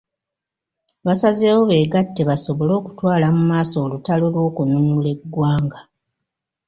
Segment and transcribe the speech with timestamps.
[1.05, 5.79] Basazewo beegatte basobole okutwala mu maaso olutalo lw'okununula eggwanga.